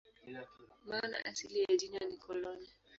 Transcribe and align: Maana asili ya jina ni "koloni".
Maana 0.85 1.25
asili 1.25 1.61
ya 1.61 1.77
jina 1.77 1.99
ni 2.09 2.17
"koloni". 2.17 2.69